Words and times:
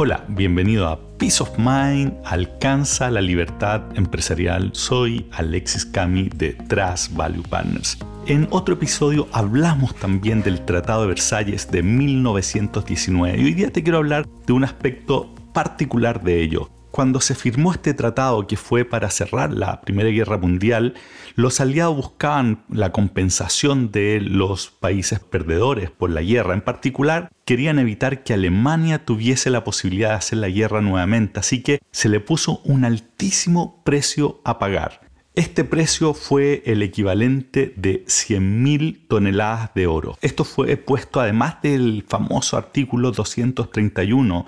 Hola, 0.00 0.24
bienvenido 0.28 0.86
a 0.86 1.00
Peace 1.18 1.42
of 1.42 1.58
Mind, 1.58 2.12
alcanza 2.24 3.10
la 3.10 3.20
libertad 3.20 3.82
empresarial. 3.96 4.70
Soy 4.72 5.26
Alexis 5.32 5.84
Cami 5.84 6.28
de 6.28 6.52
Trust 6.52 7.16
Value 7.16 7.42
Partners. 7.42 7.98
En 8.28 8.46
otro 8.50 8.74
episodio 8.74 9.26
hablamos 9.32 9.96
también 9.96 10.40
del 10.42 10.64
Tratado 10.64 11.00
de 11.00 11.08
Versalles 11.08 11.68
de 11.72 11.82
1919 11.82 13.40
y 13.40 13.44
hoy 13.44 13.54
día 13.54 13.72
te 13.72 13.82
quiero 13.82 13.98
hablar 13.98 14.28
de 14.46 14.52
un 14.52 14.62
aspecto 14.62 15.34
particular 15.52 16.22
de 16.22 16.42
ello, 16.42 16.70
cuando 16.98 17.20
se 17.20 17.36
firmó 17.36 17.70
este 17.70 17.94
tratado 17.94 18.48
que 18.48 18.56
fue 18.56 18.84
para 18.84 19.08
cerrar 19.08 19.52
la 19.52 19.82
Primera 19.82 20.08
Guerra 20.08 20.36
Mundial, 20.36 20.94
los 21.36 21.60
aliados 21.60 21.94
buscaban 21.94 22.64
la 22.68 22.90
compensación 22.90 23.92
de 23.92 24.20
los 24.20 24.70
países 24.70 25.20
perdedores 25.20 25.92
por 25.92 26.10
la 26.10 26.22
guerra. 26.22 26.54
En 26.54 26.60
particular, 26.60 27.30
querían 27.44 27.78
evitar 27.78 28.24
que 28.24 28.34
Alemania 28.34 29.04
tuviese 29.04 29.48
la 29.48 29.62
posibilidad 29.62 30.08
de 30.08 30.14
hacer 30.16 30.38
la 30.38 30.48
guerra 30.48 30.80
nuevamente, 30.80 31.38
así 31.38 31.62
que 31.62 31.78
se 31.92 32.08
le 32.08 32.18
puso 32.18 32.62
un 32.64 32.84
altísimo 32.84 33.80
precio 33.84 34.40
a 34.42 34.58
pagar. 34.58 35.02
Este 35.36 35.62
precio 35.62 36.14
fue 36.14 36.64
el 36.66 36.82
equivalente 36.82 37.72
de 37.76 38.04
100.000 38.06 39.06
toneladas 39.06 39.72
de 39.72 39.86
oro. 39.86 40.18
Esto 40.20 40.42
fue 40.42 40.76
puesto 40.76 41.20
además 41.20 41.62
del 41.62 42.04
famoso 42.08 42.56
artículo 42.56 43.12
231 43.12 44.46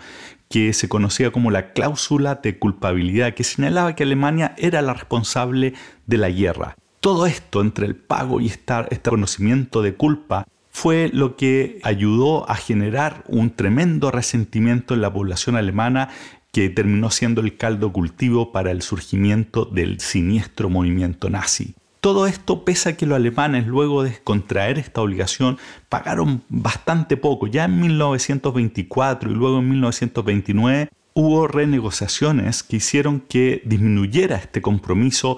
que 0.51 0.73
se 0.73 0.89
conocía 0.89 1.31
como 1.31 1.53
la 1.53 1.73
cláusula 1.73 2.35
de 2.35 2.59
culpabilidad, 2.59 3.35
que 3.35 3.45
señalaba 3.45 3.95
que 3.95 4.03
Alemania 4.03 4.55
era 4.59 4.83
la 4.83 4.95
responsable 4.95 5.75
de 6.07 6.19
la 6.19 6.29
guerra. 6.29 6.77
Todo 6.99 7.27
esto 7.27 7.61
entre 7.61 7.87
el 7.87 7.95
pago 7.95 8.41
y 8.41 8.49
este 8.49 9.11
conocimiento 9.11 9.81
de 9.81 9.95
culpa 9.95 10.47
fue 10.71 11.09
lo 11.13 11.37
que 11.37 11.79
ayudó 11.85 12.51
a 12.51 12.57
generar 12.57 13.25
un 13.29 13.51
tremendo 13.51 14.11
resentimiento 14.11 14.95
en 14.95 15.03
la 15.03 15.13
población 15.13 15.57
alemana 15.57 16.09
que 16.53 16.69
terminó 16.69 17.11
siendo 17.11 17.41
el 17.41 17.57
caldo 17.57 17.93
cultivo 17.93 18.51
para 18.51 18.73
el 18.73 18.83
surgimiento 18.83 19.65
del 19.65 20.01
siniestro 20.01 20.69
movimiento 20.69 21.31
nazi. 21.31 21.75
Todo 22.01 22.27
esto 22.27 22.65
pese 22.65 22.89
a 22.89 22.97
que 22.97 23.05
los 23.05 23.17
alemanes 23.17 23.67
luego 23.67 24.03
de 24.03 24.19
contraer 24.25 24.79
esta 24.79 25.03
obligación 25.03 25.59
pagaron 25.91 26.43
bastante 26.49 27.19
poco. 27.19 27.47
Ya 27.47 27.67
en 27.67 27.79
1924 27.79 29.31
y 29.31 29.35
luego 29.35 29.59
en 29.59 29.69
1929 29.69 30.89
hubo 31.13 31.47
renegociaciones 31.47 32.63
que 32.63 32.77
hicieron 32.77 33.21
que 33.21 33.61
disminuyera 33.67 34.37
este 34.37 34.63
compromiso 34.63 35.37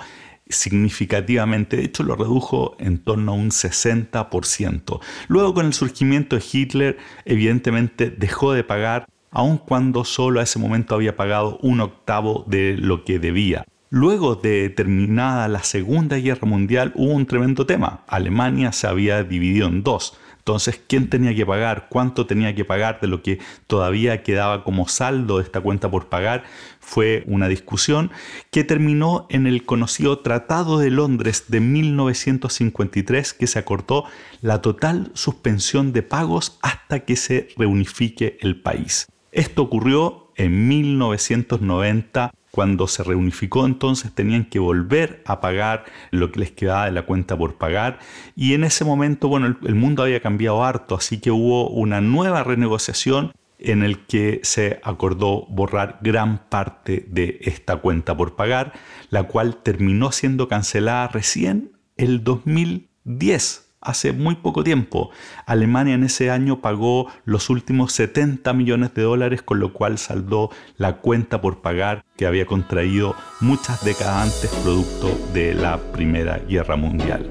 significativamente, 0.49 1.79
de 1.79 1.85
hecho 1.85 2.05
lo 2.05 2.15
redujo 2.15 2.77
en 2.79 2.99
torno 2.99 3.33
a 3.33 3.35
un 3.35 3.51
60%. 3.51 5.01
Luego 5.27 5.55
con 5.55 5.67
el 5.67 5.73
surgimiento 5.73 6.37
de 6.37 6.45
Hitler, 6.53 6.99
evidentemente 7.25 8.11
dejó 8.11 8.53
de 8.53 8.63
pagar, 8.63 9.07
aun 9.33 9.59
cuando 9.59 10.05
solo 10.05 10.39
a 10.39 10.45
ese 10.45 10.61
momento 10.61 10.95
había 10.95 11.17
pagado 11.17 11.59
un 11.63 11.81
octavo 11.81 12.45
de 12.47 12.77
lo 12.79 13.05
que 13.05 13.19
debía. 13.19 13.65
Luego 13.95 14.37
de 14.37 14.71
terminada 14.71 15.49
la 15.49 15.63
Segunda 15.63 16.17
Guerra 16.17 16.49
Mundial 16.49 16.93
hubo 16.95 17.13
un 17.13 17.27
tremendo 17.27 17.67
tema. 17.67 18.05
Alemania 18.07 18.73
se 18.73 18.87
había 18.87 19.23
dividido 19.23 19.69
en 19.69 19.83
dos. 19.83 20.17
Entonces, 20.39 20.81
¿quién 20.89 21.11
tenía 21.11 21.35
que 21.35 21.45
pagar? 21.45 21.89
¿Cuánto 21.91 22.25
tenía 22.25 22.55
que 22.55 22.65
pagar 22.65 23.03
de 23.03 23.09
lo 23.09 23.21
que 23.21 23.39
todavía 23.67 24.23
quedaba 24.23 24.65
como 24.65 24.89
saldo 24.89 25.37
de 25.37 25.45
esta 25.45 25.61
cuenta 25.61 25.91
por 25.91 26.09
pagar? 26.09 26.45
Fue 26.81 27.23
una 27.27 27.49
discusión 27.49 28.11
que 28.51 28.65
terminó 28.65 29.27
en 29.29 29.47
el 29.47 29.67
conocido 29.67 30.21
Tratado 30.21 30.79
de 30.79 30.91
Londres 30.91 31.45
de 31.49 31.61
1953 31.61 33.35
que 33.35 33.47
se 33.47 33.59
acortó 33.59 34.07
la 34.41 34.63
total 34.63 35.11
suspensión 35.13 35.93
de 35.93 36.03
pagos 36.03 36.59
hasta 36.63 37.01
que 37.01 37.17
se 37.17 37.49
reunifique 37.59 38.39
el 38.41 38.59
país. 38.59 39.07
Esto 39.33 39.61
ocurrió 39.61 40.33
en 40.37 40.67
1990 40.67 42.33
cuando 42.53 42.87
se 42.87 43.03
reunificó 43.03 43.65
entonces 43.65 44.13
tenían 44.13 44.45
que 44.45 44.59
volver 44.59 45.23
a 45.25 45.41
pagar 45.41 45.87
lo 46.11 46.31
que 46.31 46.41
les 46.41 46.53
quedaba 46.53 46.85
de 46.85 46.93
la 46.93 47.07
cuenta 47.07 47.37
por 47.37 47.55
pagar. 47.57 47.99
Y 48.37 48.53
en 48.53 48.63
ese 48.63 48.85
momento, 48.85 49.27
bueno, 49.27 49.57
el, 49.63 49.75
mundo 49.75 50.03
había 50.03 50.21
cambiado 50.21 50.63
harto, 50.63 50.95
así 50.95 51.19
que 51.19 51.31
hubo 51.31 51.71
una 51.71 52.03
nueva 52.03 52.45
renegociación 52.45 53.33
en 53.59 53.83
el 53.83 54.05
que 54.05 54.41
se 54.43 54.81
acordó 54.85 55.47
borrar 55.47 55.99
gran 56.03 56.47
parte 56.51 57.07
de 57.09 57.39
esta 57.41 57.77
cuenta 57.77 58.17
por 58.17 58.37
pagar, 58.37 58.75
la 59.09 59.23
cual 59.25 59.57
terminó 59.57 60.13
siendo 60.13 60.47
cancelada 60.47 61.09
recién 61.09 61.73
el 61.97 62.23
2010 62.23 63.72
hace 63.83 64.13
muy 64.13 64.37
poco 64.37 64.65
tiempo. 64.65 65.11
Alemania 65.47 65.95
en 65.95 66.05
ese 66.05 66.31
año 66.31 66.61
pagó 66.61 67.09
los 67.25 67.51
últimos 67.51 67.93
70 67.93 68.53
millones 68.53 68.95
de 68.95 69.03
dólares, 69.03 69.43
con 69.43 69.61
lo 69.61 69.73
cual 69.73 69.99
saldó 69.99 70.51
la 70.77 70.99
cuenta 70.99 71.41
por 71.41 71.61
pagar 71.61 72.05
que 72.17 72.27
había 72.27 72.47
contraído 72.47 73.15
muchas 73.41 73.85
décadas 73.85 74.35
antes 74.35 74.51
producto 74.63 75.19
de 75.35 75.55
la 75.55 75.79
Primera 75.93 76.39
Guerra 76.39 76.77
Mundial. 76.77 77.31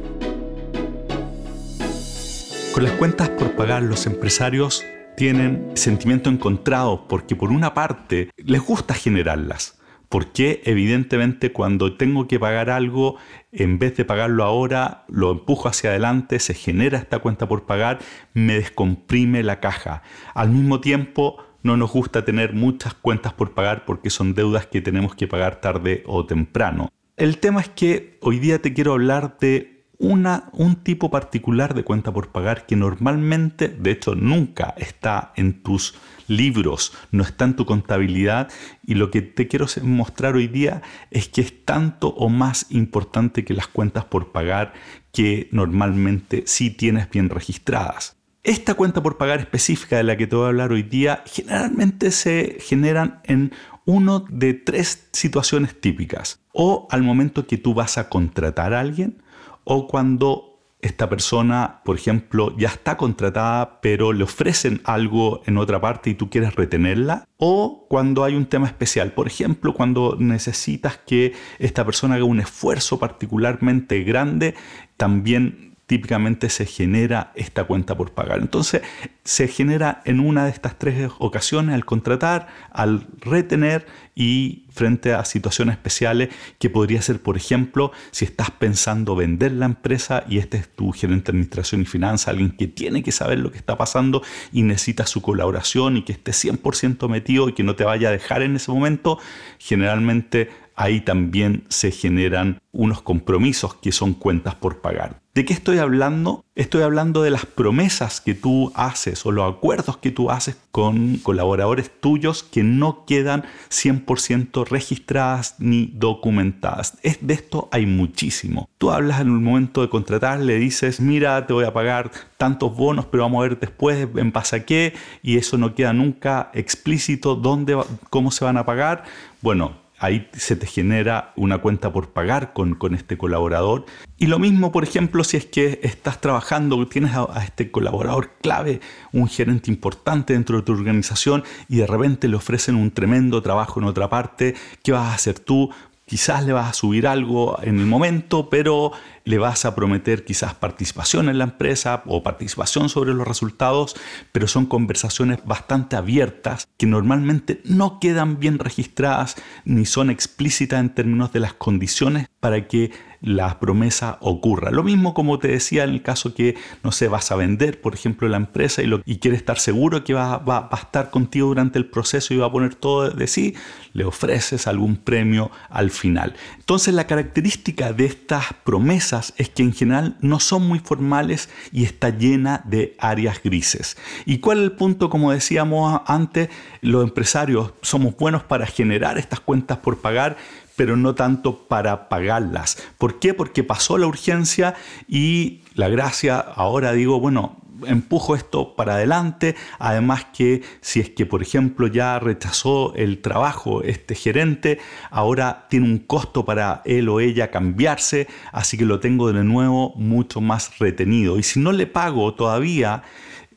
Con 2.74 2.84
las 2.84 2.94
cuentas 2.94 3.30
por 3.30 3.56
pagar 3.56 3.84
los 3.84 4.06
empresarios 4.06 4.84
tienen 5.18 5.72
sentimiento 5.76 6.30
encontrado 6.30 7.08
porque 7.08 7.36
por 7.36 7.52
una 7.52 7.74
parte 7.74 8.30
les 8.38 8.62
gusta 8.62 8.94
generarlas 8.94 9.81
porque 10.12 10.62
evidentemente 10.66 11.54
cuando 11.54 11.96
tengo 11.96 12.28
que 12.28 12.38
pagar 12.38 12.70
algo, 12.70 13.16
en 13.54 13.80
vez 13.80 13.96
de 13.96 14.04
pagarlo 14.04 14.44
ahora, 14.44 15.06
lo 15.08 15.32
empujo 15.32 15.70
hacia 15.70 15.92
adelante, 15.92 16.40
se 16.40 16.54
genera 16.54 16.98
esta 16.98 17.20
cuenta 17.20 17.48
por 17.48 17.66
pagar, 17.66 18.00
me 18.34 18.56
descomprime 18.56 19.42
la 19.42 19.62
caja. 19.62 20.04
Al 20.34 20.50
mismo 20.50 20.82
tiempo, 20.82 21.38
no 21.64 21.78
nos 21.78 21.94
gusta 21.94 22.26
tener 22.26 22.52
muchas 22.52 22.94
cuentas 22.94 23.32
por 23.32 23.54
pagar 23.54 23.86
porque 23.86 24.10
son 24.10 24.34
deudas 24.34 24.66
que 24.66 24.82
tenemos 24.82 25.16
que 25.16 25.30
pagar 25.30 25.62
tarde 25.62 26.04
o 26.06 26.26
temprano. 26.26 26.90
El 27.16 27.38
tema 27.38 27.62
es 27.62 27.70
que 27.70 28.18
hoy 28.20 28.40
día 28.40 28.62
te 28.62 28.74
quiero 28.74 28.92
hablar 28.92 29.38
de 29.40 29.81
una, 30.02 30.50
un 30.54 30.78
tipo 30.78 31.12
particular 31.12 31.76
de 31.76 31.84
cuenta 31.84 32.12
por 32.12 32.30
pagar 32.30 32.66
que 32.66 32.76
normalmente, 32.76 33.68
de 33.68 33.92
hecho 33.92 34.16
nunca 34.16 34.74
está 34.78 35.32
en 35.36 35.62
tus 35.62 35.94
libros, 36.28 36.92
no 37.12 37.22
está 37.22 37.46
en 37.46 37.56
tu 37.56 37.68
contabilidad 37.68 38.50
y 38.84 38.96
lo 38.96 39.12
que 39.12 39.22
te 39.22 39.48
quiero 39.48 39.68
mostrar 39.84 40.36
hoy 40.36 40.48
día 40.48 40.82
es 41.12 41.30
que 41.30 41.42
es 41.42 41.66
tanto 41.66 42.08
o 42.10 42.30
más 42.30 42.66
importante 42.72 43.46
que 43.46 43.54
las 43.54 43.68
cuentas 43.68 44.04
por 44.06 44.32
pagar 44.32 44.74
que 45.14 45.50
normalmente 45.52 46.46
sí 46.48 46.72
tienes 46.72 47.08
bien 47.12 47.30
registradas. 47.30 48.18
Esta 48.44 48.74
cuenta 48.74 49.04
por 49.04 49.18
pagar 49.18 49.40
específica 49.40 49.98
de 49.98 50.04
la 50.04 50.18
que 50.18 50.26
te 50.26 50.36
voy 50.36 50.46
a 50.46 50.48
hablar 50.48 50.72
hoy 50.72 50.82
día 50.82 51.24
generalmente 51.28 52.10
se 52.10 52.58
generan 52.60 53.22
en 53.26 53.52
uno 53.86 54.26
de 54.30 54.56
tres 54.56 55.10
situaciones 55.12 55.80
típicas. 55.80 56.40
O 56.54 56.88
al 56.90 57.04
momento 57.04 57.46
que 57.46 57.60
tú 57.60 57.76
vas 57.76 58.00
a 58.00 58.10
contratar 58.10 58.74
a 58.74 58.80
alguien, 58.80 59.22
o 59.64 59.88
cuando 59.88 60.52
esta 60.82 61.10
persona, 61.10 61.82
por 61.86 61.96
ejemplo, 61.96 62.56
ya 62.58 62.70
está 62.70 62.98
contratada, 62.98 63.82
pero 63.82 64.14
le 64.14 64.24
ofrecen 64.24 64.82
algo 64.84 65.42
en 65.46 65.58
otra 65.58 65.80
parte 65.80 66.10
y 66.10 66.16
tú 66.16 66.30
quieres 66.30 66.56
retenerla, 66.56 67.28
o 67.38 67.86
cuando 67.88 68.24
hay 68.24 68.36
un 68.36 68.48
tema 68.48 68.68
especial, 68.68 69.14
por 69.14 69.28
ejemplo, 69.28 69.74
cuando 69.74 70.16
necesitas 70.20 70.98
que 71.06 71.34
esta 71.60 71.86
persona 71.86 72.16
haga 72.16 72.24
un 72.24 72.40
esfuerzo 72.40 72.98
particularmente 72.98 74.04
grande, 74.04 74.56
también 74.98 75.71
típicamente 75.91 76.50
se 76.50 76.66
genera 76.66 77.34
esta 77.35 77.66
cuenta 77.66 77.97
por 77.97 78.13
pagar. 78.13 78.40
Entonces, 78.40 78.81
se 79.25 79.50
genera 79.50 80.02
en 80.06 80.22
una 80.22 80.46
de 80.46 80.52
estas 80.52 80.79
tres 80.79 81.12
ocasiones 81.19 81.75
al 81.75 81.84
contratar, 81.84 82.47
al 82.72 83.07
retener 83.19 83.85
y 84.16 84.68
frente 84.69 85.13
a 85.13 85.25
situaciones 85.25 85.74
especiales 85.74 86.29
que 86.59 86.69
podría 86.69 87.02
ser, 87.02 87.22
por 87.22 87.35
ejemplo, 87.35 87.91
si 88.12 88.24
estás 88.24 88.52
pensando 88.52 89.17
vender 89.17 89.52
la 89.52 89.66
empresa 89.66 90.23
y 90.29 90.38
este 90.38 90.59
es 90.59 90.70
tu 90.73 90.93
gerente 90.93 91.34
de 91.34 91.35
administración 91.35 91.82
y 91.82 91.85
finanzas, 91.85 92.29
alguien 92.29 92.52
que 92.52 92.67
tiene 92.67 93.03
que 93.03 93.11
saber 93.11 93.40
lo 93.40 93.52
que 93.52 93.58
está 93.58 93.78
pasando 93.78 94.23
y 94.53 94.64
necesita 94.64 95.05
su 95.05 95.22
colaboración 95.22 95.97
y 95.97 96.03
que 96.03 96.14
esté 96.14 96.32
100% 96.32 97.09
metido 97.09 97.49
y 97.49 97.53
que 97.53 97.64
no 97.64 97.76
te 97.76 97.84
vaya 97.84 98.08
a 98.08 98.11
dejar 98.14 98.44
en 98.44 98.55
ese 98.55 98.72
momento, 98.72 99.20
generalmente 99.59 100.49
ahí 100.82 101.02
también 101.02 101.64
se 101.70 101.92
generan 101.92 102.60
unos 102.72 103.04
compromisos 103.04 103.76
que 103.76 103.92
son 103.92 104.14
cuentas 104.14 104.56
por 104.56 104.82
pagar. 104.82 105.22
¿De 105.36 105.46
qué 105.46 105.54
estoy 105.54 105.78
hablando? 105.78 106.44
Estoy 106.56 106.82
hablando 106.82 107.22
de 107.22 107.30
las 107.30 107.46
promesas 107.46 108.20
que 108.20 108.34
tú 108.34 108.72
haces 108.76 109.26
o 109.26 109.32
los 109.32 109.50
acuerdos 109.50 109.98
que 109.98 110.12
tú 110.12 110.32
haces 110.32 110.58
con 110.72 111.18
colaboradores 111.18 111.92
tuyos 112.02 112.44
que 112.44 112.64
no 112.64 113.06
quedan 113.06 113.46
100% 113.70 114.68
registradas 114.68 115.56
ni 115.60 115.92
documentadas. 115.94 116.98
Es, 117.04 117.20
de 117.22 117.34
esto 117.34 117.70
hay 117.72 117.86
muchísimo. 117.86 118.68
Tú 118.78 118.92
hablas 118.92 119.22
en 119.22 119.28
el 119.28 119.40
momento 119.40 119.82
de 119.82 119.90
contratar, 119.90 120.40
le 120.40 120.58
dices, 120.58 121.00
mira, 121.00 121.46
te 121.46 121.54
voy 121.54 121.66
a 121.66 121.74
pagar 121.74 122.12
tantos 122.38 122.76
bonos, 122.76 123.06
pero 123.06 123.24
vamos 123.24 123.40
a 123.40 123.50
ver 123.50 123.60
después 123.60 124.08
en 124.16 124.32
base 124.32 124.56
a 124.56 124.66
qué, 124.66 124.94
y 125.22 125.38
eso 125.38 125.58
no 125.58 125.76
queda 125.76 125.94
nunca 125.94 126.50
explícito 126.54 127.36
dónde, 127.36 127.78
cómo 128.10 128.32
se 128.32 128.44
van 128.44 128.58
a 128.58 128.66
pagar. 128.66 129.04
Bueno, 129.42 129.81
ahí 130.02 130.28
se 130.34 130.56
te 130.56 130.66
genera 130.66 131.32
una 131.36 131.59
cuenta 131.59 131.94
por 131.94 132.09
pagar 132.09 132.53
con, 132.53 132.74
con, 132.74 132.96
este 132.96 133.18
colaborador. 133.18 133.86
Y 134.18 134.26
lo 134.26 134.40
mismo, 134.40 134.72
por 134.72 134.84
ejemplo, 134.84 135.24
si 135.24 135.38
es 135.38 135.46
que 135.46 135.80
estás 135.84 136.20
trabajando, 136.20 136.86
tienes 136.88 137.14
a, 137.14 137.28
a, 137.32 137.44
este 137.44 137.70
colaborador 137.70 138.32
clave, 138.42 138.82
un 139.14 139.28
gerente 139.28 139.70
importante 139.70 140.34
dentro 140.34 140.58
de 140.58 140.64
tu 140.64 140.74
organización 140.74 141.44
y 141.70 141.78
de 141.78 141.88
repente 141.88 142.28
le 142.28 142.36
ofrecen 142.36 142.76
un 142.76 142.90
tremendo 142.90 143.44
trabajo 143.44 143.80
en 143.80 143.86
otra 143.86 144.09
parte, 144.09 144.56
¿qué 144.84 144.92
vas 144.92 145.06
a 145.06 145.14
hacer 145.14 145.38
tú? 145.38 145.70
Quizás 146.08 146.46
le 146.46 146.52
vas 146.52 146.70
a 146.72 146.74
subir 146.74 147.06
algo 147.06 147.59
en 147.62 147.80
el 147.80 147.86
momento, 147.86 148.50
pero 148.50 148.92
le 149.23 149.38
vas 149.38 149.66
a 149.66 149.76
prometer 149.76 150.26
quizás 150.26 150.53
participación 150.53 151.29
en 151.29 151.38
la 151.38 151.46
empresa 151.46 152.03
o 152.06 152.23
participación 152.23 152.90
sobre 152.90 153.14
los 153.14 153.28
resultados, 153.28 153.96
pero 154.32 154.47
son 154.47 154.66
conversaciones 154.66 155.40
bastante 155.46 155.96
abiertas 155.96 156.68
que 156.78 156.88
normalmente 156.88 157.62
no 157.64 158.00
quedan 158.00 158.40
bien 158.40 158.59
registradas 158.59 159.35
ni 159.66 159.85
son 159.85 160.09
explícitas 160.09 160.79
en 160.79 160.94
términos 160.94 161.32
de 161.34 161.40
las 161.40 161.53
condiciones 161.53 162.28
para 162.40 162.68
que 162.68 162.91
la 163.22 163.59
promesa 163.59 164.18
ocurra. 164.20 164.72
Lo 164.72 164.84
mismo 164.84 165.14
como 165.14 165.38
te 165.38 165.47
decía 165.47 165.84
en 165.84 165.91
el 165.91 166.02
caso 166.02 166.34
que, 166.34 166.58
no 166.84 166.91
sé, 166.91 167.08
vas 167.08 167.32
a 167.32 167.35
vender, 167.35 167.79
por 167.79 167.94
ejemplo, 167.94 168.28
la 168.28 168.38
empresa 168.38 168.82
y, 168.82 168.88
lo, 168.88 169.02
y 169.06 169.20
quieres 169.20 169.41
estar 169.41 169.59
seguro 169.59 170.03
que 170.03 170.16
va, 170.16 170.38
va, 170.40 170.62
va, 170.62 170.70
a 170.72 170.82
estar 170.82 171.12
contigo 171.12 171.47
durante 171.47 171.78
el 171.78 171.85
proceso 171.85 172.34
y 172.34 172.38
va 172.38 172.47
a 172.47 172.52
poner 172.52 172.73
todo 172.73 173.12
de 173.12 173.28
sí, 173.28 173.56
le 173.94 174.06
ofreces 174.06 174.66
algún 174.66 174.96
premio 174.96 175.52
al 175.70 175.91
final. 175.91 176.35
Entonces 176.58 176.94
la 176.96 177.06
característica 177.06 177.94
de 177.94 178.06
estas 178.06 178.46
promesas 178.64 179.10
es 179.37 179.49
que 179.49 179.63
en 179.63 179.73
general 179.73 180.17
no 180.22 180.40
son 180.40 180.67
muy 180.67 180.79
formales 180.79 181.49
y 181.72 181.84
está 181.84 182.09
llena 182.09 182.61
de 182.66 182.96
áreas 182.99 183.41
grises. 183.43 183.97
¿Y 184.25 184.40
cuál 184.40 184.59
es 184.59 184.63
el 184.66 184.72
punto? 184.73 185.09
Como 185.09 185.31
decíamos 185.31 186.02
antes, 186.05 186.49
los 186.81 187.03
empresarios 187.03 187.73
somos 187.81 188.16
buenos 188.16 188.43
para 188.43 188.66
generar 188.66 189.17
estas 189.17 189.40
cuentas 189.40 189.79
por 189.79 189.99
pagar, 189.99 190.37
pero 190.75 190.96
no 190.96 191.16
tanto 191.16 191.67
para 191.67 192.09
pagarlas. 192.09 192.78
¿Por 192.97 193.19
qué? 193.19 193.34
Porque 193.34 193.63
pasó 193.63 193.97
la 193.97 194.08
urgencia 194.08 194.75
y 195.08 195.61
la 195.75 195.90
gracia, 195.90 196.40
ahora 196.40 196.93
digo, 196.93 197.19
bueno, 197.19 197.60
empujo 197.88 198.36
esto 198.36 198.76
para 198.76 198.96
adelante. 198.96 199.56
Además 199.80 200.26
que 200.34 200.62
si 200.82 201.00
es 201.00 201.10
que, 201.10 201.26
por 201.26 201.42
ejemplo, 201.42 201.88
ya 201.88 202.20
rechazó 202.20 202.94
el 202.96 203.22
trabajo 203.22 203.84
este 203.84 204.16
gerente, 204.16 204.80
ahora 205.10 205.68
tiene 205.70 205.88
un 205.88 206.00
costo 206.00 206.46
para 206.46 206.82
él 206.86 207.10
o 207.10 207.20
ella 207.20 207.52
cambiarse, 207.52 208.28
así 208.52 208.78
que 208.78 208.86
lo 208.86 209.00
tengo 209.00 209.32
de 209.32 209.44
nuevo 209.44 209.94
mucho 209.96 210.42
más 210.42 210.80
retenido. 210.80 211.38
Y 211.38 211.44
si 211.44 211.60
no 211.60 211.72
le 211.72 211.88
pago 211.88 212.34
todavía, 212.34 213.04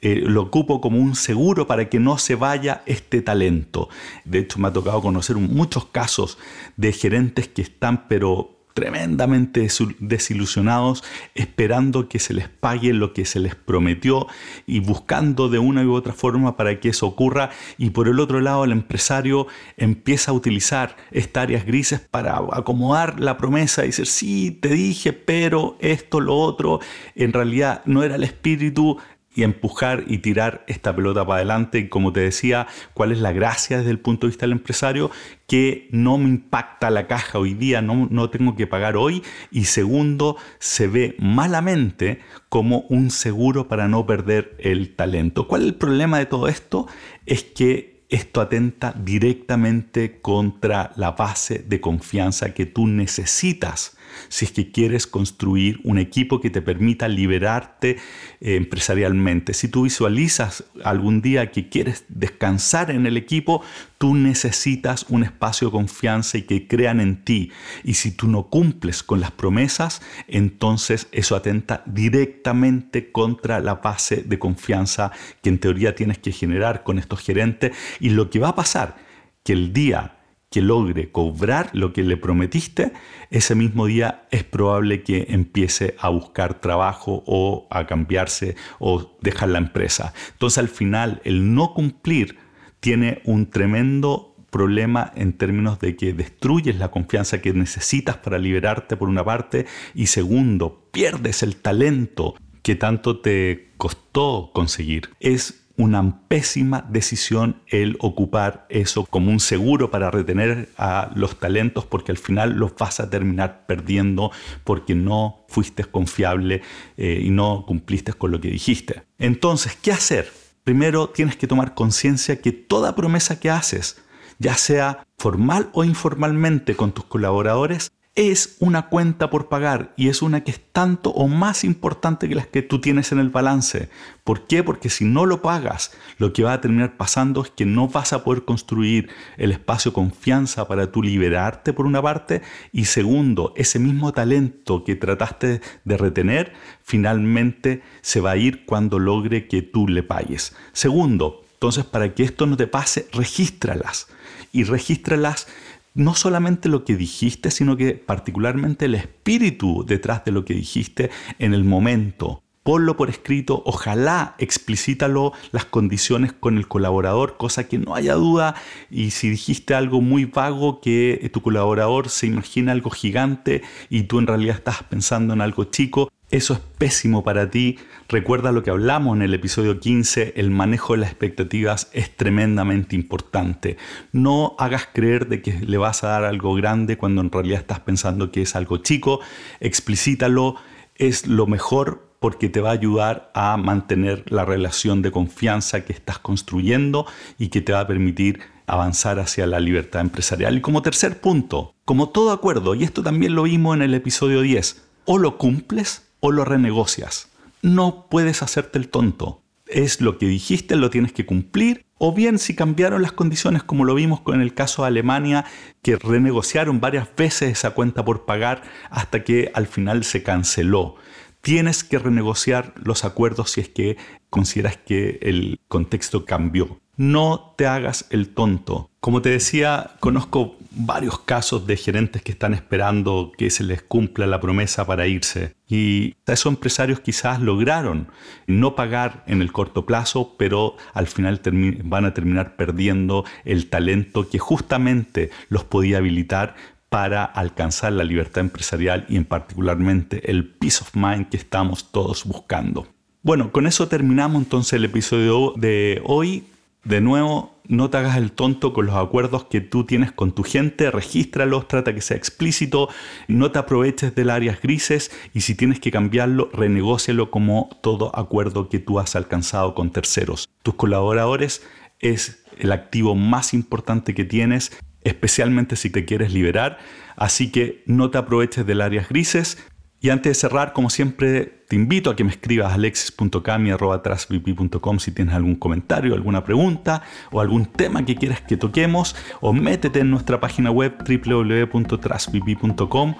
eh, 0.05 0.21
lo 0.23 0.43
ocupo 0.43 0.82
como 0.82 0.99
un 0.99 1.15
seguro 1.15 1.67
para 1.67 1.88
que 1.88 1.99
no 1.99 2.19
se 2.19 2.35
vaya 2.35 2.82
este 2.85 3.23
talento. 3.23 3.88
De 4.26 4.41
hecho, 4.41 4.59
me 4.59 4.69
ha 4.69 4.73
tocado 4.73 5.00
conocer 5.00 5.37
muchos 5.37 5.87
casos 5.87 6.37
de 6.76 6.93
gerentes 6.93 7.49
que 7.49 7.62
están 7.62 8.06
pero 8.06 8.53
tremendamente 8.75 9.69
desilusionados, 10.00 11.05
esperando 11.35 12.09
que 12.09 12.19
se 12.19 12.35
les 12.35 12.49
pague 12.49 12.93
lo 12.93 13.12
que 13.12 13.25
se 13.25 13.38
les 13.38 13.55
prometió 13.55 14.26
y 14.67 14.81
buscando 14.81 15.49
de 15.49 15.61
una 15.61 15.85
u 15.85 15.94
otra 15.94 16.12
forma 16.12 16.56
para 16.56 16.81
que 16.81 16.88
eso 16.88 17.06
ocurra. 17.06 17.50
Y 17.79 17.91
por 17.91 18.09
el 18.09 18.19
otro 18.19 18.41
lado, 18.41 18.65
el 18.65 18.73
empresario 18.73 19.47
empieza 19.76 20.32
a 20.32 20.35
utilizar 20.35 20.97
estas 21.12 21.44
áreas 21.44 21.65
grises 21.65 22.00
para 22.00 22.37
acomodar 22.53 23.21
la 23.21 23.38
promesa 23.38 23.85
y 23.85 23.88
decir, 23.88 24.06
sí, 24.06 24.50
te 24.50 24.71
dije, 24.71 25.12
pero 25.12 25.76
esto, 25.79 26.21
lo 26.21 26.37
otro, 26.37 26.81
en 27.15 27.32
realidad 27.32 27.82
no 27.87 28.03
era 28.03 28.17
el 28.17 28.25
espíritu, 28.25 28.99
y 29.34 29.42
empujar 29.42 30.04
y 30.06 30.19
tirar 30.19 30.64
esta 30.69 30.94
pelota 30.94 31.26
para 31.26 31.36
adelante. 31.36 31.78
Y 31.78 31.88
como 31.88 32.12
te 32.12 32.20
decía, 32.20 32.66
cuál 32.94 33.12
es 33.12 33.19
la 33.19 33.32
gracia 33.32 33.78
desde 33.78 33.90
el 33.90 33.98
punto 33.98 34.26
de 34.26 34.31
vista 34.31 34.46
del 34.46 34.52
empresario, 34.52 35.10
que 35.46 35.88
no 35.90 36.19
me 36.19 36.28
impacta 36.28 36.90
la 36.90 37.06
caja 37.06 37.38
hoy 37.38 37.54
día, 37.54 37.82
no, 37.82 38.08
no 38.10 38.31
tengo 38.31 38.56
que 38.56 38.66
pagar 38.66 38.96
hoy. 38.96 39.22
Y 39.50 39.64
segundo, 39.64 40.36
se 40.58 40.86
ve 40.86 41.16
malamente 41.19 42.20
como 42.48 42.81
un 42.88 43.10
seguro 43.10 43.69
para 43.69 43.88
no 43.88 44.06
perder 44.06 44.56
el 44.60 44.94
talento. 44.94 45.48
¿Cuál 45.48 45.62
es 45.62 45.69
el 45.69 45.75
problema 45.75 46.19
de 46.19 46.26
todo 46.26 46.48
esto? 46.48 46.87
Es 47.26 47.42
que 47.42 47.94
esto 48.08 48.40
atenta 48.40 48.94
directamente 48.96 50.20
contra 50.20 50.92
la 50.96 51.12
base 51.12 51.64
de 51.66 51.80
confianza 51.80 52.54
que 52.54 52.66
tú 52.66 52.87
necesitas 52.87 53.96
si 54.28 54.44
es 54.44 54.52
que 54.52 54.70
quieres 54.70 55.06
construir 55.06 55.81
un 55.84 55.99
equipo 55.99 56.40
que 56.40 56.50
te 56.50 56.62
permita 56.62 57.08
liberarte 57.08 57.96
eh, 58.40 58.56
empresarialmente. 58.56 59.55
Si 59.55 59.69
tú 59.69 59.82
visualizas 59.82 60.64
algún 60.82 61.22
día 61.22 61.50
que 61.50 61.69
quieres 61.69 62.05
descansar 62.08 62.90
en 62.90 63.06
el 63.06 63.16
equipo, 63.16 63.62
tú 63.99 64.14
necesitas 64.14 65.06
un 65.08 65.25
espacio 65.25 65.69
de 65.69 65.72
confianza 65.72 66.38
y 66.38 66.43
que 66.43 66.66
crean 66.69 67.00
en 67.00 67.25
ti. 67.25 67.50
Y 67.84 67.94
si 67.94 68.11
tú 68.11 68.28
no 68.28 68.44
cumples 68.50 69.02
con 69.02 69.20
las 69.20 69.31
promesas, 69.31 70.02
entonces 70.28 71.08
eso 71.12 71.37
atenta 71.37 71.82
directamente 71.87 73.11
contra 73.12 73.61
la 73.61 73.76
base 73.76 74.22
de 74.26 74.38
confianza 74.38 75.12
que 75.43 75.49
en 75.50 75.58
teoría 75.58 75.94
tienes 75.94 76.19
que 76.19 76.32
generar 76.32 76.82
con 76.82 76.99
estos 76.99 77.20
gerentes. 77.20 77.72
Y 78.00 78.11
lo 78.11 78.31
que 78.31 78.38
va 78.38 78.49
a 78.49 78.55
pasar, 78.55 78.96
que 79.43 79.52
el 79.52 79.72
día 79.72 80.19
que 80.54 80.62
logre 80.62 81.10
cobrar 81.10 81.70
lo 81.72 81.92
que 81.92 82.04
le 82.04 82.16
prometiste, 82.16 82.92
ese 83.32 83.56
mismo 83.56 83.86
día 83.86 84.28
es 84.30 84.44
probable 84.44 85.02
que 85.02 85.26
empiece 85.30 85.96
a 85.98 86.10
buscar 86.10 86.60
trabajo 86.60 87.24
o 87.26 87.66
a 87.70 87.88
cambiarse 87.88 88.54
o 88.78 89.18
dejar 89.20 89.48
la 89.48 89.58
empresa. 89.58 90.14
Entonces 90.30 90.58
al 90.58 90.68
final 90.68 91.20
el 91.24 91.56
no 91.56 91.74
cumplir 91.74 92.38
tiene 92.78 93.20
un 93.24 93.50
tremendo 93.50 94.36
problema 94.50 95.12
en 95.16 95.32
términos 95.32 95.80
de 95.80 95.96
que 95.96 96.12
destruyes 96.12 96.76
la 96.76 96.92
confianza 96.92 97.42
que 97.42 97.52
necesitas 97.52 98.18
para 98.18 98.38
liberarte 98.38 98.96
por 98.96 99.08
una 99.08 99.24
parte 99.24 99.66
y 99.92 100.06
segundo, 100.06 100.88
pierdes 100.92 101.42
el 101.42 101.56
talento 101.56 102.36
que 102.62 102.76
tanto 102.76 103.18
te 103.18 103.72
costó 103.76 104.52
conseguir. 104.54 105.10
Es 105.18 105.63
una 105.76 106.21
pésima 106.29 106.87
decisión 106.88 107.61
el 107.67 107.97
ocupar 108.00 108.67
eso 108.69 109.05
como 109.06 109.31
un 109.31 109.41
seguro 109.41 109.91
para 109.91 110.11
retener 110.11 110.69
a 110.76 111.11
los 111.17 111.38
talentos 111.38 111.85
porque 111.85 112.12
al 112.12 112.19
final 112.19 112.53
los 112.55 112.76
vas 112.76 113.00
a 113.00 113.11
terminar 113.11 113.67
perdiendo 113.67 114.31
porque 114.62 114.94
no 114.94 115.44
fuiste 115.49 115.85
confiable 115.85 116.62
eh, 116.97 117.21
y 117.25 117.31
no 117.31 117.65
cumpliste 117.67 118.12
con 118.12 118.31
lo 118.31 118.41
que 118.41 118.49
dijiste. 118.49 119.03
Entonces, 119.19 119.76
¿qué 119.81 119.91
hacer? 119.93 120.31
Primero 120.62 121.09
tienes 121.09 121.37
que 121.37 121.47
tomar 121.47 121.75
conciencia 121.75 122.41
que 122.41 122.53
toda 122.53 122.94
promesa 122.94 123.41
que 123.41 123.50
haces, 123.50 124.00
ya 124.38 124.55
sea 124.55 125.05
formal 125.19 125.71
o 125.73 125.85
informalmente 125.85 126.76
con 126.76 126.93
tus 126.93 127.05
colaboradores, 127.05 127.93
es 128.16 128.56
una 128.61 128.88
cuenta 128.88 129.28
por 129.28 129.49
pagar 129.49 129.93
y 129.96 130.08
es 130.08 130.22
una 130.22 130.44
que 130.44 130.52
es 130.52 130.61
tanto 130.72 131.11
o 131.11 131.26
más 131.26 131.64
importante 131.64 132.28
que 132.28 132.37
las 132.37 132.47
que 132.47 132.62
tú 132.62 132.80
tienes 132.80 133.11
en 133.11 133.18
el 133.18 133.30
balance. 133.30 133.88
¿Por 134.23 134.47
qué? 134.47 134.62
Porque 134.62 134.88
si 134.88 135.04
no 135.04 135.26
lo 135.26 135.42
pagas, 135.42 135.92
lo 136.18 136.33
que 136.33 136.44
va 136.44 136.52
a 136.52 136.61
terminar 136.61 136.97
pasando 136.97 137.42
es 137.42 137.50
que 137.50 137.66
no 137.66 137.88
vas 137.88 138.12
a 138.12 138.23
poder 138.23 138.44
construir 138.44 139.11
el 139.37 139.50
espacio 139.50 139.92
confianza 139.92 140.68
para 140.68 140.92
tú 140.92 141.02
liberarte 141.02 141.73
por 141.73 141.87
una 141.87 142.00
parte 142.00 142.42
y 142.73 142.85
segundo, 142.85 143.52
ese 143.56 143.80
mismo 143.80 144.12
talento 144.12 144.85
que 144.85 144.94
trataste 144.94 145.61
de 145.85 145.97
retener 145.97 146.52
finalmente 146.85 147.83
se 148.00 148.21
va 148.21 148.33
a 148.33 148.37
ir 148.37 148.64
cuando 148.64 149.00
logre 149.00 149.49
que 149.49 149.62
tú 149.62 149.88
le 149.88 150.04
pagues. 150.04 150.54
Segundo, 150.73 151.44
entonces 151.54 151.85
para 151.85 152.14
que 152.14 152.23
esto 152.23 152.47
no 152.47 152.56
te 152.56 152.68
pase, 152.68 153.09
regístralas 153.12 154.06
y 154.52 154.62
regístralas 154.62 155.49
no 155.94 156.14
solamente 156.14 156.68
lo 156.68 156.84
que 156.84 156.96
dijiste, 156.96 157.50
sino 157.50 157.76
que 157.76 157.94
particularmente 157.94 158.86
el 158.86 158.96
espíritu 158.96 159.84
detrás 159.86 160.24
de 160.24 160.32
lo 160.32 160.44
que 160.44 160.54
dijiste 160.54 161.10
en 161.38 161.54
el 161.54 161.64
momento. 161.64 162.42
Ponlo 162.64 162.96
por 162.96 163.10
escrito, 163.10 163.62
ojalá 163.66 164.34
explícitalo 164.38 165.34
las 165.52 165.66
condiciones 165.66 166.32
con 166.32 166.56
el 166.56 166.66
colaborador, 166.66 167.36
cosa 167.36 167.68
que 167.68 167.76
no 167.76 167.94
haya 167.94 168.14
duda. 168.14 168.54
Y 168.90 169.10
si 169.10 169.28
dijiste 169.28 169.74
algo 169.74 170.00
muy 170.00 170.24
vago, 170.24 170.80
que 170.80 171.30
tu 171.30 171.42
colaborador 171.42 172.08
se 172.08 172.26
imagina 172.26 172.72
algo 172.72 172.88
gigante 172.88 173.62
y 173.90 174.04
tú 174.04 174.18
en 174.18 174.26
realidad 174.26 174.56
estás 174.56 174.82
pensando 174.82 175.34
en 175.34 175.42
algo 175.42 175.64
chico, 175.64 176.10
eso 176.37 176.55
es 176.55 176.61
pésimo 176.79 177.23
para 177.23 177.49
ti. 177.49 177.79
Recuerda 178.09 178.50
lo 178.50 178.64
que 178.64 178.71
hablamos 178.71 179.17
en 179.17 179.23
el 179.23 179.35
episodio 179.35 179.79
15, 179.79 180.33
el 180.37 180.50
manejo 180.50 180.95
de 180.95 181.00
las 181.00 181.11
expectativas 181.11 181.88
es 181.93 182.17
tremendamente 182.17 182.97
importante. 182.97 183.76
No 184.11 184.57
hagas 184.59 184.88
creer 184.93 185.29
de 185.29 185.43
que 185.43 185.53
le 185.53 185.79
vas 185.79 186.03
a 186.03 186.09
dar 186.09 186.25
algo 186.25 186.55
grande 186.55 186.99
cuando 186.99 187.21
en 187.21 187.31
realidad 187.31 187.61
estás 187.61 187.81
pensando 187.81 188.33
que 188.33 188.43
es 188.43 188.57
algo 188.57 188.79
chico. 188.79 189.21
Explícitalo, 189.61 190.57
es 190.97 191.29
lo 191.29 191.47
mejor 191.47 192.17
porque 192.19 192.49
te 192.49 192.61
va 192.61 192.71
a 192.71 192.73
ayudar 192.73 193.31
a 193.35 193.57
mantener 193.57 194.25
la 194.26 194.45
relación 194.45 195.03
de 195.03 195.12
confianza 195.12 195.85
que 195.85 195.93
estás 195.93 196.19
construyendo 196.19 197.07
y 197.38 197.49
que 197.49 197.61
te 197.61 197.73
va 197.73 197.81
a 197.81 197.87
permitir 197.87 198.41
avanzar 198.67 199.21
hacia 199.21 199.47
la 199.47 199.61
libertad 199.61 200.00
empresarial. 200.00 200.57
Y 200.57 200.62
como 200.62 200.83
tercer 200.83 201.21
punto, 201.21 201.76
como 201.85 202.09
todo 202.09 202.33
acuerdo, 202.33 202.75
y 202.75 202.83
esto 202.83 203.05
también 203.05 203.37
lo 203.37 203.45
vimos 203.45 203.76
en 203.76 203.83
el 203.83 203.95
episodio 203.95 204.41
10, 204.41 204.85
o 205.05 205.19
lo 205.19 205.38
cumples 205.38 206.03
o 206.25 206.33
lo 206.33 206.47
renegocias. 206.47 207.28
No 207.61 208.07
puedes 208.09 208.43
hacerte 208.43 208.78
el 208.78 208.88
tonto. 208.88 209.43
es 209.66 210.00
lo 210.00 210.16
que 210.16 210.26
dijiste, 210.26 210.75
lo 210.75 210.88
tienes 210.88 211.12
que 211.12 211.26
cumplir. 211.26 211.85
O 211.99 212.14
bien 212.14 212.38
si 212.38 212.57
cambiaron 212.57 213.02
las 213.02 213.12
condiciones, 213.12 213.62
como 213.62 213.85
lo 213.85 213.95
vimos 213.95 214.21
con 214.21 214.40
el 214.40 214.54
caso 214.54 214.83
de 214.83 214.88
Alemania, 214.88 215.45
que 215.83 215.97
renegociaron 215.97 216.81
varias 216.81 217.14
veces 217.14 217.52
esa 217.52 217.73
cuenta 217.73 218.07
por 218.07 218.25
pagar 218.25 218.62
hasta 218.88 219.23
que 219.23 219.50
al 219.52 219.66
final 219.66 220.02
se 220.04 220.23
canceló. 220.23 220.97
Tienes 221.43 221.85
que 221.85 221.99
renegociar 221.99 222.73
los 222.83 223.04
acuerdos 223.04 223.50
si 223.50 223.61
es 223.61 223.69
que 223.69 223.99
consideras 224.31 224.78
que 224.78 225.19
el 225.21 225.61
contexto 225.69 226.25
cambió. 226.25 226.81
No 226.97 227.54
te 227.59 227.66
hagas 227.66 228.07
el 228.09 228.33
tonto. 228.33 228.88
Como 229.04 229.20
te 229.20 229.28
decía, 229.28 229.90
conozco 230.00 230.56
varios 230.70 231.18
casos 231.18 231.66
de 231.66 231.76
gerentes 231.76 232.23
que 232.23 232.32
están 232.32 232.54
esperando 232.54 233.32
que 233.37 233.50
se 233.50 233.62
les 233.62 233.82
cumpla 233.82 234.26
la 234.26 234.40
promesa 234.40 234.87
para 234.87 235.06
irse. 235.06 235.54
Y 235.68 236.14
esos 236.26 236.50
empresarios 236.50 237.00
quizás 237.00 237.38
lograron 237.38 238.08
no 238.46 238.75
pagar 238.75 239.23
en 239.26 239.42
el 239.42 239.52
corto 239.52 239.84
plazo, 239.84 240.37
pero 240.38 240.76
al 240.94 241.06
final 241.06 241.42
van 241.84 242.06
a 242.06 242.14
terminar 242.14 242.56
perdiendo 242.56 243.26
el 243.44 243.68
talento 243.68 244.30
que 244.30 244.38
justamente 244.38 245.28
los 245.50 245.64
podía 245.64 245.99
habilitar 245.99 246.54
para 246.88 247.26
alcanzar 247.26 247.92
la 247.92 248.04
libertad 248.04 248.40
empresarial 248.40 249.04
y 249.11 249.16
en 249.16 249.26
particularmente 249.26 250.30
el 250.30 250.46
peace 250.46 250.78
of 250.80 250.94
mind 250.94 251.28
que 251.28 251.37
estamos 251.37 251.92
todos 251.92 252.25
buscando. 252.25 252.88
Bueno, 253.20 253.52
con 253.52 253.66
eso 253.66 253.87
terminamos 253.87 254.42
entonces 254.42 254.73
el 254.73 254.87
episodio 254.87 255.52
de 255.58 256.00
hoy. 256.06 256.44
De 256.85 257.00
nuevo, 257.00 257.55
no 257.67 257.88
te 257.88 257.97
hagas 257.97 258.19
el 258.19 258.33
tonto 258.33 258.75
con 258.75 258.85
los 258.85 258.95
acuerdos 258.95 259.45
que 259.45 259.62
tú 259.62 259.85
tienes 259.85 260.12
con 260.12 260.33
tu 260.33 260.43
gente, 260.43 260.91
regístralos, 260.91 261.67
trata 261.67 261.95
que 261.95 262.03
sea 262.03 262.17
explícito, 262.17 262.91
no 263.26 263.50
te 263.53 263.59
aproveches 263.59 264.14
de 264.14 264.25
las 264.26 264.37
áreas 264.37 264.61
grises 264.61 265.11
y 265.33 265.41
si 265.41 265.55
tienes 265.55 265.81
que 265.81 265.91
cambiarlo, 265.91 266.50
renegócialo 266.53 267.31
como 267.31 267.71
todo 267.83 268.14
acuerdo 268.14 268.69
que 268.69 268.81
tú 268.81 268.99
has 268.99 269.17
alcanzado 269.17 269.75
con 269.75 269.93
terceros. 269.93 270.50
Tus 270.62 270.75
colaboradores 270.75 271.62
es 272.00 272.45
el 272.59 272.71
activo 272.71 273.14
más 273.14 273.55
importante 273.55 274.14
que 274.14 274.25
tienes, 274.25 274.76
especialmente 275.05 275.76
si 275.76 275.88
te 275.88 276.05
quieres 276.05 276.35
liberar, 276.35 276.79
así 277.17 277.50
que 277.50 277.83
no 277.87 278.11
te 278.11 278.19
aproveches 278.19 278.67
de 278.67 278.75
las 278.75 278.87
áreas 278.87 279.09
grises, 279.09 279.57
y 280.04 280.11
antes 280.11 280.32
de 280.32 280.34
cerrar, 280.34 280.75
como 280.75 280.90
siempre, 280.90 281.64
te 281.66 281.76
invito 281.76 282.11
a 282.11 282.16
que 282.16 282.25
me 282.25 282.30
escribas 282.30 282.75
alexis.cami.com 282.75 284.99
si 284.99 285.12
tienes 285.12 285.34
algún 285.34 285.54
comentario, 285.54 286.12
alguna 286.12 286.44
pregunta 286.44 287.00
o 287.32 287.40
algún 287.40 287.64
tema 287.64 288.04
que 288.04 288.14
quieras 288.14 288.42
que 288.42 288.58
toquemos 288.58 289.16
o 289.40 289.54
métete 289.54 290.00
en 290.00 290.11
nuestra 290.11 290.40
página 290.40 290.70
web 290.70 290.92
www.trasvp.com 291.08 293.14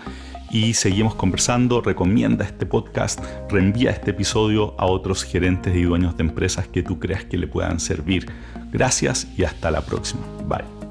y 0.51 0.75
seguimos 0.75 1.15
conversando. 1.15 1.81
Recomienda 1.81 2.45
este 2.45 2.67
podcast, 2.67 3.19
reenvía 3.51 3.91
este 3.91 4.11
episodio 4.11 4.75
a 4.79 4.85
otros 4.85 5.25
gerentes 5.25 5.75
y 5.75 5.85
dueños 5.85 6.19
de 6.19 6.25
empresas 6.25 6.69
que 6.69 6.83
tú 6.83 6.99
creas 6.99 7.25
que 7.25 7.39
le 7.39 7.47
puedan 7.47 7.81
servir. 7.81 8.31
Gracias 8.71 9.27
y 9.39 9.45
hasta 9.45 9.71
la 9.71 9.81
próxima. 9.81 10.21
Bye. 10.47 10.84